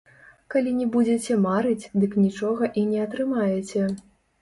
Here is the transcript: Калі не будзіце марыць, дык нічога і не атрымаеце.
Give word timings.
Калі 0.55 0.71
не 0.77 0.87
будзіце 0.95 1.37
марыць, 1.45 1.89
дык 1.99 2.19
нічога 2.25 2.73
і 2.79 2.89
не 2.91 3.07
атрымаеце. 3.07 3.89